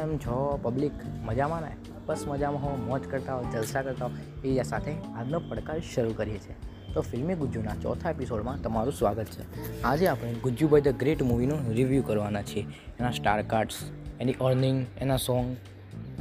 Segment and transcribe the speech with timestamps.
[0.00, 0.92] કેમ છો પબ્લિક
[1.24, 1.72] મજામાં ને?
[2.06, 4.12] બસ મજામાં હો મોજ કરતા હો જલસા કરતા હો
[4.44, 6.54] એ સાથે આજનો પડકાર શરૂ કરીએ છીએ.
[6.94, 9.82] તો ફિલ્મી ગુજ્જુના ચોથા એપિસોડમાં તમારું સ્વાગત છે.
[9.82, 12.62] આજે આપણે ગુજ્જુભાઈ ધ ગ્રેટ મૂવીનું રિવ્યૂ કરવાના છીએ.
[13.00, 13.76] એના સ્ટાર કાર્ડ્સ
[14.20, 15.56] એની અર્નિંગ એના સોંગ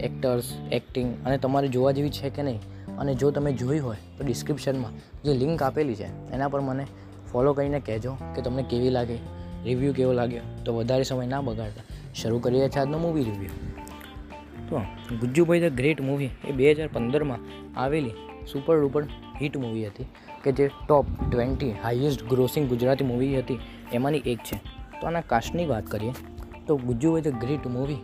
[0.00, 2.60] એક્ટર્સ એક્ટિંગ અને તમારે જોવા જેવી છે કે નહીં?
[2.98, 6.86] અને જો તમે જોઈ હોય તો ડિસ્ક્રિપ્શનમાં જે લિંક આપેલી છે, એના પર મને
[7.32, 9.18] ફોલો કરીને કહેજો કે તમને કેવી લાગે
[9.64, 11.82] રિવ્યૂ કેવો લાગ્યો, તો વધારે સમય ના બગાડતા.
[12.14, 13.56] શરૂ કરીએ છીએ આજનો મૂવી રિવ્યૂ
[14.68, 14.82] તો,
[15.20, 17.40] ગુજ્જુભાઈ ધ ગ્રેટ મૂવી એ બે હજાર પંદરમાં
[17.76, 18.14] આવેલી
[18.46, 19.04] સુપર ડુપર
[19.40, 20.06] હિટ મૂવી હતી,
[20.44, 23.58] કે જે top twenty highest grossing Gujarati movie હતી,
[23.92, 24.56] એમાંની એક છે.
[25.00, 26.12] તો આના કાસ્ટની વાત કરીએ,
[26.66, 27.98] તો ગુજ્જુભાઈ ધ ગ્રેટ મૂવી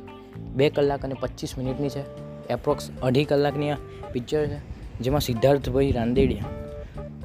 [0.56, 2.02] બે કલાક અને પચીસ મિનિટની છે
[2.48, 3.78] એપ્રોક્સ અઢી કલાકની આ
[4.12, 4.58] પિક્ચર છે,
[5.00, 6.50] જેમાં સિદ્ધાર્થભાઈ રાંદેડિયા,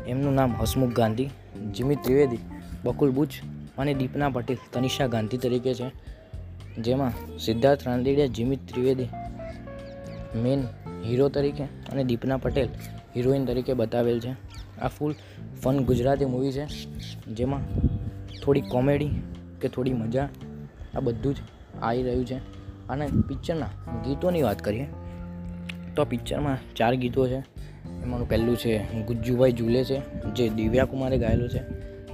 [0.08, 1.30] એમનું નામ હસમુખ ગાંધી,
[1.74, 2.40] જીમિત ત્રિવેદી,
[2.84, 3.32] બકુલ બુચ
[3.78, 5.92] અને દીપના પટેલ, તનિષા ગાંધી તરીકે છે.
[6.82, 9.08] જેમાં સિદ્ધાર્થ રાંદેડિયા જીમિત ત્રિવેદી,
[10.36, 10.64] મેન
[11.06, 12.70] હીરો તરીકે અને દીપના પટેલ
[13.16, 14.32] હિરોઈન તરીકે બતાવેલ છે.
[14.82, 15.16] આ ફૂલ
[15.64, 16.66] ફન ગુજરાતી મૂવી છે,
[17.28, 17.60] જેમાં
[18.44, 19.10] થોડી કોમેડી
[19.62, 20.30] કે થોડી મજા
[20.96, 21.38] આ બધું જ
[21.82, 22.38] આવી રહ્યું છે.
[22.88, 23.66] અને પિક્ચરના
[24.02, 24.88] ગીતોની વાત કરીએ,
[25.96, 27.38] તો પિક્ચરમાં ચાર ગીતો છે.
[28.04, 30.00] એમાંનું પહેલું છે, ગુજ્જુભાઈ ઝૂલે છે,
[30.36, 31.62] જે દિવ્યા કુમારે ગાયેલું છે.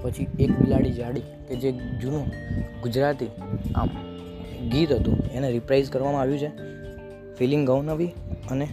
[0.01, 2.27] પછી એક બિલાડી જાડી કે જે જૂનું
[2.81, 3.27] ગુજરાતી
[3.75, 3.89] આમ
[4.71, 5.17] ગીત હતું.
[5.31, 6.51] એને રિપ્રાઇઝ કરવામાં આવ્યું છે.
[7.37, 8.11] ફિલિંગ ગૌનવી
[8.51, 8.67] અને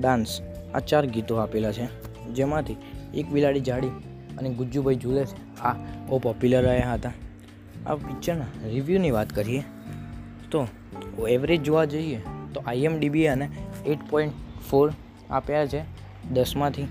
[0.00, 0.40] ડાન્સ
[0.74, 1.86] આ ચાર ગીતો આપેલા છે.
[2.32, 2.76] જેમાંથી
[3.14, 3.94] એક બિલાડી જાડી
[4.38, 5.24] અને ગુજ્જુભાઈ ઝૂલે
[5.62, 5.74] આ
[6.08, 7.12] બહુ પોપ્યુલર રહ્યા હતા.
[7.86, 9.62] આ પિક્ચરના રિવ્યૂની વાત કરીએ
[10.50, 10.66] તો
[11.28, 12.20] એવરેજ જોવા જઈએ
[12.54, 13.48] તો આઈએમડીબી અને
[13.86, 14.34] એટ પોઈન્ટ
[14.70, 14.92] ફોર
[15.30, 15.80] આપ્યા છે
[16.32, 16.88] દસમાંથી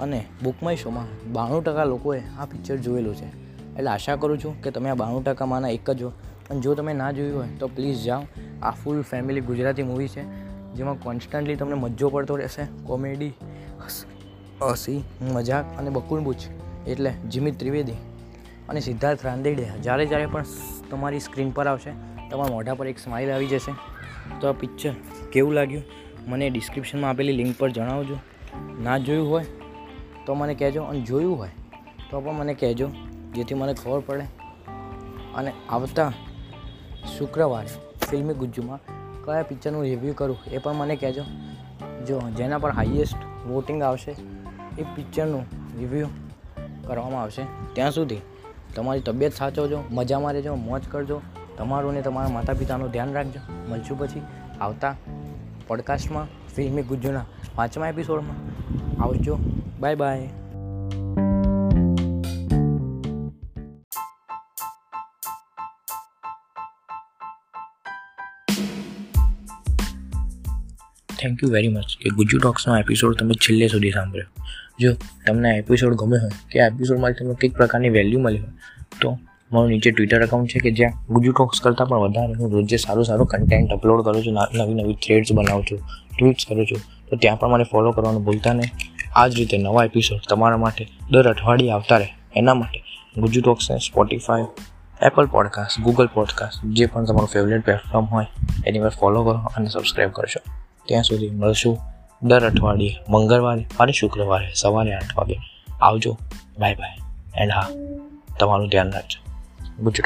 [0.00, 3.28] અને બુકમાય શોમાં બાણું ટકા લોકોએ આ પિક્ચર જોયેલું છે.
[3.76, 6.12] એટલે આશા કરું છું કે તમે આ બાણું ટકામાંના એક જ જો
[6.50, 8.22] અને જો તમે ના જોયું હોય તો પ્લીઝ જાઓ.
[8.62, 10.22] આ ફૂલ ફેમિલી ગુજરાતી મૂવી છે,
[10.74, 12.64] જેમાં કોન્સ્ટન્ટલી તમને મજો પડતો રહેશે.
[12.86, 13.32] કોમેડી
[14.62, 15.00] હસી
[15.34, 16.40] મજાક અને બકુલ બુચ
[16.86, 17.98] એટલે જીમિત ત્રિવેદી
[18.68, 20.44] અને સિદ્ધાર્થ રાંદેડિયા, જ્યારે જ્યારે પણ
[20.90, 21.92] તમારી સ્ક્રીન પર આવશે,
[22.30, 23.72] તમારા મોઢા પર એક સ્માઇલ આવી જશે.
[24.40, 24.92] તો આ પિક્ચર
[25.32, 25.84] કેવું લાગ્યું?
[26.26, 28.16] મને ડિસ્ક્રિપ્શનમાં આપેલી લિંક પર જણાવજો.
[28.82, 29.44] ના જોયું હોય
[30.26, 31.50] તો મને કહેજો અને જોયું હોય
[32.10, 32.88] તો પણ મને કહેજો,
[33.34, 34.26] જેથી મને ખબર પડે.
[35.34, 36.12] અને આવતા
[37.18, 37.68] શુક્રવારે
[38.10, 38.78] ફિલ્મી ગુજ્જુમાં
[39.24, 41.22] કયા પિક્ચરનું રિવ્યૂ કરું એ પણ મને કહેજો.
[42.06, 44.10] જો જેના પર હાઈએસ્ટ વોટિંગ આવશે
[44.78, 45.44] એ પિક્ચરનું
[45.78, 46.06] રિવ્યૂ
[46.86, 47.42] કરવામાં આવશે.
[47.72, 48.18] ત્યાં સુધી
[48.74, 51.20] તમારી તબિયત સાચવજો, મજામાં રહેજો, મોજ કરજો.
[51.58, 53.70] તમારું ને તમારા માતા પિતાનું ધ્યાન રાખજો.
[53.70, 54.22] મળશું પછી
[54.60, 54.94] આવતા
[55.68, 58.36] પોડકાસ્ટમાં ફિલ્મી ગુજ્જુના પાંચમા એપિસોડમાં
[59.02, 59.38] આવજો.
[59.80, 60.28] Bye bye
[71.18, 74.30] thank you very much કે ગુજુ ટોક્સનો એપિસોડ તમે છેલ્લે સુધી સાંભળ્યો.
[74.80, 74.92] જો
[75.26, 78.52] તમને આ એપિસોડ ગમે હોય, કે આ એપિસોડમાંથી તમને કંઈક પ્રકારની વેલ્યુ મળી હોય,
[79.00, 79.08] તો
[79.52, 83.04] મારું નીચે ટ્વિટર એકાઉન્ટ છે કે જ્યાં ગુજુ ટોક્સ કરતાં પણ વધારે હું રોજે સારું
[83.04, 85.80] સારું કન્ટેન્ટ અપલોડ કરું છું, નવી નવી થ્રેડ્સ બનાવું છું
[86.18, 86.80] ટ્વીટ્સ કરું છું,
[87.10, 88.70] તો ત્યાં પણ મને ફોલો કરવાનું ભૂલતા નહીં.
[89.16, 92.10] આ જ રીતે નવા એપિસોડ તમારા માટે દર અઠવાડિયે આવતા રહે.
[92.36, 92.82] એના માટે
[93.18, 94.46] Gujju ટોક્સને Spotify
[95.02, 98.26] Apple podcast Google podcast જે પણ તમારું ફેવરેટ પ્લેટફોર્મ હોય,
[98.66, 100.40] એની પર ફોલો કરો અને સબસ્ક્રાઈબ કરશો
[100.88, 101.78] ત્યાં સુધી મળશું.
[102.22, 105.38] દર અઠવાડિયે, મંગળવારે અને શુક્રવારે સવારે આઠ વાગે.
[105.82, 106.18] આવજો.
[106.58, 106.96] બાય બાય
[107.36, 107.68] એન્ડ હા,
[108.40, 109.30] તમારું ધ્યાન રાખજો.
[109.82, 110.02] ગુજુ